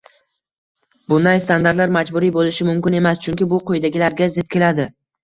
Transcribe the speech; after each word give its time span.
Bunday 1.11 1.41
standartlar 1.43 1.93
majburiy 1.97 2.31
bo‘lishi 2.37 2.65
mumkin 2.71 2.97
emas, 3.01 3.21
chunki 3.27 3.49
bu 3.53 3.61
quyidagilarga 3.69 4.31
zid 4.39 4.49
keladi: 4.57 4.89